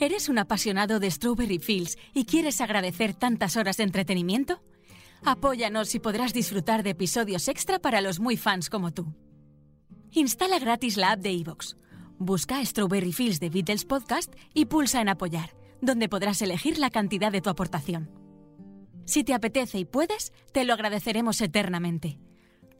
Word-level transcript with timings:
¿Eres 0.00 0.30
un 0.30 0.38
apasionado 0.38 0.98
de 0.98 1.10
Strawberry 1.10 1.58
Fields 1.58 1.98
y 2.14 2.24
quieres 2.24 2.62
agradecer 2.62 3.12
tantas 3.12 3.58
horas 3.58 3.76
de 3.76 3.82
entretenimiento? 3.82 4.62
Apóyanos 5.26 5.94
y 5.94 6.00
podrás 6.00 6.32
disfrutar 6.32 6.82
de 6.82 6.90
episodios 6.90 7.48
extra 7.48 7.78
para 7.78 8.00
los 8.00 8.18
muy 8.18 8.38
fans 8.38 8.70
como 8.70 8.92
tú. 8.92 9.14
Instala 10.12 10.58
gratis 10.58 10.96
la 10.96 11.12
app 11.12 11.20
de 11.20 11.32
iVoox. 11.32 11.74
Busca 12.18 12.64
Strawberry 12.64 13.12
Fields 13.12 13.40
de 13.40 13.50
Beatles 13.50 13.84
Podcast 13.84 14.32
y 14.54 14.64
pulsa 14.64 15.02
en 15.02 15.10
Apoyar, 15.10 15.54
donde 15.82 16.08
podrás 16.08 16.40
elegir 16.40 16.78
la 16.78 16.88
cantidad 16.88 17.30
de 17.30 17.42
tu 17.42 17.50
aportación. 17.50 18.10
Si 19.04 19.22
te 19.22 19.34
apetece 19.34 19.78
y 19.78 19.84
puedes, 19.84 20.32
te 20.52 20.64
lo 20.64 20.72
agradeceremos 20.72 21.42
eternamente. 21.42 22.18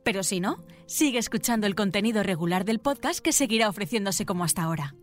Pero 0.04 0.22
si 0.22 0.40
no, 0.40 0.64
sigue 0.86 1.18
escuchando 1.18 1.66
el 1.66 1.74
contenido 1.74 2.22
regular 2.22 2.64
del 2.64 2.78
podcast 2.78 3.20
que 3.20 3.32
seguirá 3.32 3.68
ofreciéndose 3.68 4.24
como 4.24 4.42
hasta 4.42 4.62
ahora. 4.62 4.94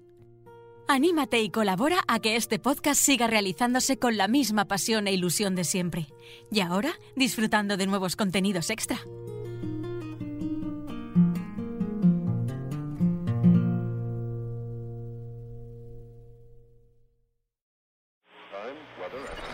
Anímate 0.89 1.41
y 1.41 1.49
colabora 1.49 2.05
a 2.07 2.19
que 2.19 2.37
este 2.37 2.59
podcast 2.59 3.01
siga 3.01 3.27
realizándose 3.27 3.99
con 3.99 4.15
la 4.15 4.29
misma 4.29 4.65
pasión 4.69 5.07
e 5.07 5.11
ilusión 5.11 5.53
de 5.53 5.65
siempre. 5.65 6.07
Y 6.49 6.61
ahora, 6.61 6.93
disfrutando 7.13 7.75
de 7.75 7.87
nuevos 7.87 8.15
contenidos 8.15 8.69
extra. 8.69 8.97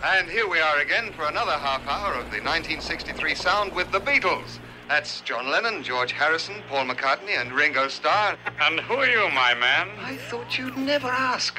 And 0.04 0.30
here 0.30 0.46
we 0.46 0.60
are 0.60 0.80
again 0.80 1.12
for 1.14 1.24
another 1.24 1.58
half 1.58 1.82
hour 1.88 2.14
of 2.14 2.30
the 2.30 2.38
1963 2.38 3.34
sound 3.34 3.74
with 3.74 3.90
the 3.90 4.00
Beatles. 4.00 4.60
That's 4.88 5.22
John 5.22 5.50
Lennon, 5.50 5.82
George 5.82 6.12
Harrison, 6.12 6.56
Paul 6.68 6.86
McCartney, 6.86 7.40
and 7.40 7.52
Ringo 7.52 7.88
Starr. 7.88 8.36
And 8.60 8.80
who 8.80 8.94
are 8.94 9.06
you, 9.06 9.28
my 9.30 9.54
man? 9.54 9.88
I 10.00 10.16
thought 10.16 10.58
you'd 10.58 10.76
never 10.76 11.08
ask. 11.08 11.58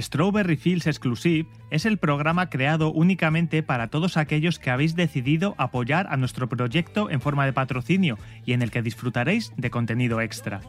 Strawberry 0.00 0.56
Fields 0.56 0.86
Exclusive 0.86 1.48
es 1.70 1.86
el 1.86 1.98
programa 1.98 2.50
creado 2.50 2.92
únicamente 2.92 3.62
para 3.62 3.88
todos 3.88 4.16
aquellos 4.16 4.58
que 4.58 4.70
habéis 4.70 4.96
decidido 4.96 5.54
apoyar 5.58 6.06
a 6.10 6.16
nuestro 6.16 6.48
proyecto 6.48 7.10
en 7.10 7.20
forma 7.20 7.44
de 7.46 7.52
patrocinio 7.52 8.18
y 8.44 8.52
en 8.52 8.62
el 8.62 8.70
que 8.70 8.82
disfrutaréis 8.82 9.52
de 9.56 9.70
contenido 9.70 10.20
extra. 10.20 10.60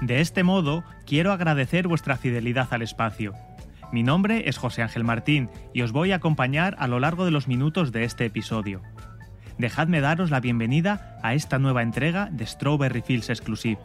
De 0.00 0.20
este 0.20 0.42
modo, 0.42 0.82
quiero 1.06 1.30
agradecer 1.30 1.86
vuestra 1.86 2.16
fidelidad 2.16 2.68
al 2.70 2.80
espacio. 2.80 3.34
Mi 3.92 4.02
nombre 4.02 4.48
es 4.48 4.56
José 4.56 4.82
Ángel 4.82 5.04
Martín 5.04 5.50
y 5.74 5.82
os 5.82 5.92
voy 5.92 6.12
a 6.12 6.16
acompañar 6.16 6.74
a 6.78 6.86
lo 6.86 7.00
largo 7.00 7.24
de 7.24 7.30
los 7.30 7.48
minutos 7.48 7.92
de 7.92 8.04
este 8.04 8.24
episodio. 8.24 8.80
Dejadme 9.58 10.00
daros 10.00 10.30
la 10.30 10.40
bienvenida 10.40 11.18
a 11.22 11.34
esta 11.34 11.58
nueva 11.58 11.82
entrega 11.82 12.30
de 12.32 12.46
Strawberry 12.46 13.02
Fields 13.02 13.28
Exclusive. 13.28 13.78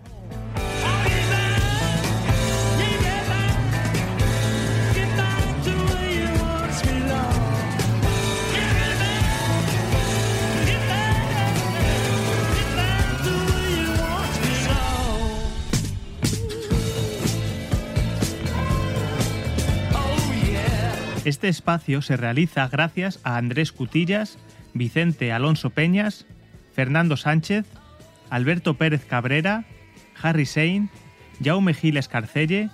Este 21.25 21.47
espacio 21.47 22.03
se 22.03 22.17
realiza 22.17 22.67
gracias 22.67 23.19
a 23.23 23.37
Andrés 23.37 23.71
Cutillas, 23.71 24.37
Vicente 24.75 25.31
Alonso 25.31 25.71
Peñas, 25.71 26.27
Fernando 26.75 27.17
Sánchez, 27.17 27.65
Alberto 28.29 28.75
Pérez 28.75 29.03
Cabrera, 29.05 29.65
Harry 30.21 30.45
Sein, 30.45 30.91
Jaume 31.43 31.73
Giles 31.73 32.07
Carcelle, 32.07 32.69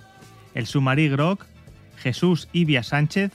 El 0.54 0.66
Sumarí 0.66 1.08
Groc, 1.08 1.46
Jesús 1.96 2.50
Ibia 2.52 2.82
Sánchez, 2.82 3.32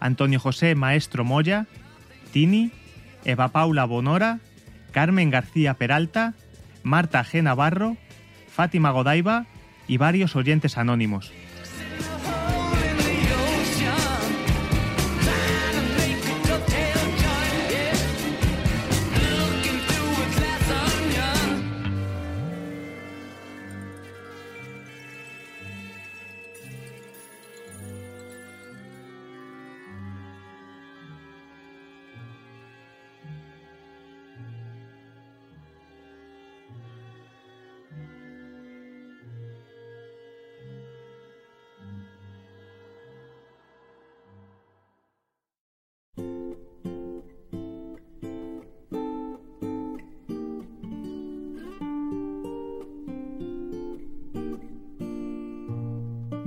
Antonio 0.00 0.40
José 0.40 0.74
Maestro 0.74 1.24
Moya, 1.24 1.68
Tini, 2.32 2.72
Eva 3.24 3.48
Paula 3.48 3.84
Bonora, 3.84 4.40
Carmen 4.90 5.30
García 5.30 5.74
Peralta, 5.74 6.34
Marta 6.82 7.24
G. 7.24 7.40
Navarro, 7.40 7.96
Fátima 8.48 8.90
Godaiba 8.90 9.46
y 9.86 9.98
varios 9.98 10.34
oyentes 10.34 10.76
anónimos. 10.76 11.32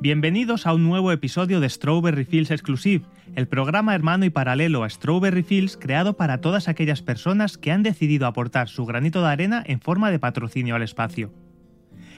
Bienvenidos 0.02 0.66
a 0.66 0.74
un 0.74 0.86
nuevo 0.86 1.12
episodio 1.12 1.60
de 1.60 1.70
Strawberry 1.70 2.24
Fields 2.24 2.52
Exclusive, 2.52 3.04
el 3.36 3.50
programa 3.50 3.94
hermano 3.94 4.24
y 4.24 4.30
paralelo 4.30 4.86
a 4.86 4.90
Strawberry 4.90 5.44
Fields 5.44 5.76
creado 5.76 6.16
para 6.16 6.40
todas 6.40 6.70
aquellas 6.70 7.02
personas 7.02 7.58
que 7.58 7.74
han 7.74 7.84
decidido 7.84 8.26
aportar 8.26 8.70
su 8.70 8.86
granito 8.86 9.22
de 9.22 9.28
arena 9.28 9.62
en 9.66 9.82
forma 9.82 10.10
de 10.10 10.18
patrocinio 10.18 10.76
al 10.76 10.84
espacio. 10.84 11.34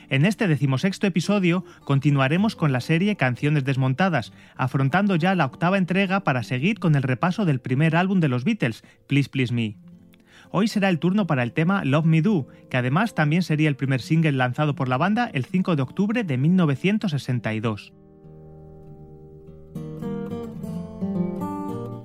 En 0.10 0.26
este 0.26 0.48
decimosexto 0.48 1.08
episodio 1.08 1.66
continuaremos 1.84 2.56
con 2.56 2.72
la 2.72 2.82
serie 2.82 3.16
Canciones 3.16 3.64
Desmontadas, 3.64 4.32
afrontando 4.56 5.16
ya 5.16 5.34
la 5.34 5.46
octava 5.46 5.80
entrega 5.80 6.20
para 6.20 6.44
seguir 6.44 6.78
con 6.78 6.94
el 6.94 7.02
repaso 7.02 7.46
del 7.46 7.62
primer 7.62 7.96
álbum 7.96 8.20
de 8.20 8.28
los 8.28 8.44
Beatles, 8.44 8.84
Please 9.08 9.28
Please 9.28 9.52
Me. 9.52 9.78
Hoy 10.52 10.68
será 10.68 10.90
el 10.90 11.00
turno 11.00 11.28
para 11.28 11.44
el 11.44 11.54
tema 11.54 11.86
Love 11.86 12.06
Me 12.06 12.22
Do, 12.22 12.48
que 12.70 12.78
además 12.78 13.16
también 13.16 13.42
sería 13.42 13.70
el 13.70 13.78
primer 13.78 14.02
single 14.02 14.34
lanzado 14.34 14.76
por 14.76 14.90
la 14.90 14.98
banda 14.98 15.30
el 15.34 15.46
5 15.46 15.76
de 15.78 15.82
octubre 15.82 16.24
de 16.24 16.38
1962. 16.38 17.94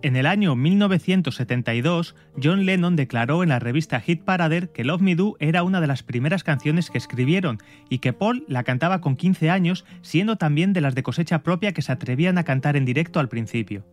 En 0.02 0.14
el 0.14 0.26
año 0.26 0.54
1972, 0.54 2.14
John 2.40 2.64
Lennon 2.64 2.94
declaró 2.94 3.42
en 3.42 3.48
la 3.48 3.58
revista 3.58 3.98
Hit 3.98 4.22
Parader 4.22 4.70
que 4.70 4.84
Love 4.84 5.00
Me 5.00 5.16
Do 5.16 5.34
era 5.40 5.64
una 5.64 5.80
de 5.80 5.88
las 5.88 6.04
primeras 6.04 6.44
canciones 6.44 6.90
que 6.90 6.98
escribieron 6.98 7.58
y 7.90 7.98
que 7.98 8.12
Paul 8.12 8.44
la 8.46 8.62
cantaba 8.62 9.00
con 9.00 9.16
15 9.16 9.50
años, 9.50 9.84
siendo 10.02 10.36
también 10.36 10.72
de 10.72 10.82
las 10.82 10.94
de 10.94 11.02
cosecha 11.02 11.42
propia 11.42 11.72
que 11.72 11.82
se 11.82 11.90
atrevían 11.90 12.38
a 12.38 12.44
cantar 12.44 12.76
en 12.76 12.84
directo 12.84 13.18
al 13.18 13.28
principio. 13.28 13.84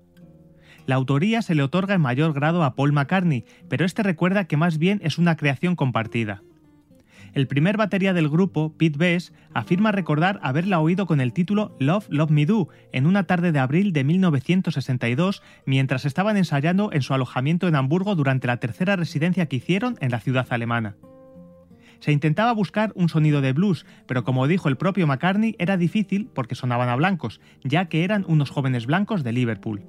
La 0.85 0.95
autoría 0.95 1.41
se 1.41 1.56
le 1.56 1.63
otorga 1.63 1.95
en 1.95 2.01
mayor 2.01 2.33
grado 2.33 2.63
a 2.63 2.75
Paul 2.75 2.91
McCartney, 2.91 3.45
pero 3.69 3.85
este 3.85 4.03
recuerda 4.03 4.45
que 4.45 4.57
más 4.57 4.77
bien 4.77 5.00
es 5.03 5.18
una 5.18 5.38
creación 5.38 5.75
compartida. 5.75 6.41
El 7.33 7.47
primer 7.47 7.77
batería 7.77 8.13
del 8.13 8.30
grupo, 8.30 8.74
Pete 8.77 8.97
Best, 8.97 9.33
afirma 9.56 9.91
recordar 9.91 10.39
haberla 10.44 10.80
oído 10.80 11.07
con 11.07 11.19
el 11.19 11.33
título 11.33 11.75
Love, 11.80 12.06
Love 12.09 12.30
Me 12.30 12.45
Do 12.45 12.68
en 12.91 13.07
una 13.07 13.24
tarde 13.24 13.51
de 13.51 13.57
abril 13.57 13.91
de 13.91 14.03
1962 14.03 15.41
mientras 15.65 16.06
estaban 16.06 16.38
ensayando 16.38 16.91
en 16.94 17.01
su 17.01 17.13
alojamiento 17.13 17.68
en 17.68 17.75
Hamburgo 17.75 18.15
durante 18.15 18.45
la 18.45 18.57
tercera 18.57 18.95
residencia 18.95 19.47
que 19.47 19.56
hicieron 19.56 19.97
en 20.00 20.12
la 20.12 20.19
ciudad 20.19 20.45
alemana. 20.51 20.95
Se 22.01 22.12
intentaba 22.12 22.51
buscar 22.51 22.91
un 22.95 23.09
sonido 23.09 23.41
de 23.41 23.53
blues, 23.53 23.85
pero 24.06 24.24
como 24.24 24.45
dijo 24.45 24.69
el 24.69 24.75
propio 24.75 25.07
McCartney 25.07 25.56
era 25.57 25.77
difícil 25.77 26.30
porque 26.35 26.53
sonaban 26.53 26.89
a 26.89 26.95
blancos, 26.97 27.41
ya 27.63 27.85
que 27.85 28.03
eran 28.03 28.25
unos 28.27 28.51
jóvenes 28.51 28.85
blancos 28.85 29.24
de 29.24 29.31
Liverpool. 29.31 29.81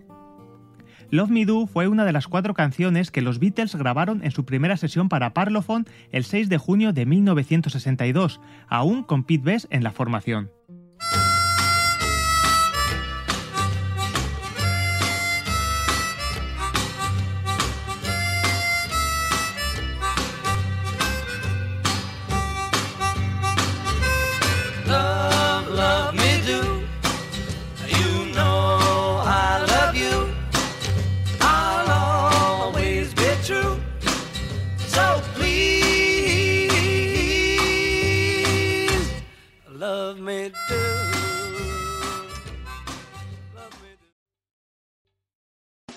Love 1.11 1.31
Me 1.31 1.45
Do 1.45 1.67
fue 1.67 1.89
una 1.89 2.05
de 2.05 2.13
las 2.13 2.29
cuatro 2.29 2.55
canciones 2.55 3.11
que 3.11 3.23
los 3.23 3.39
Beatles 3.39 3.77
grabaron 3.77 4.25
en 4.25 4.31
su 4.31 4.45
primera 4.45 4.77
sesión 4.77 5.09
para 5.09 5.35
Parlophone 5.35 5.85
el 6.11 6.25
6 6.25 6.49
de 6.49 6.59
junio 6.59 6.93
de 6.93 7.07
1962, 7.07 8.41
aún 8.69 9.03
con 9.03 9.25
Pete 9.25 9.45
Best 9.45 9.67
en 9.71 9.85
la 9.85 9.93
formación. 9.93 10.51